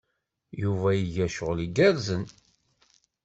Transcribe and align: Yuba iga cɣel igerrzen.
Yuba 0.61 0.89
iga 1.03 1.27
cɣel 1.35 1.59
igerrzen. 1.65 2.23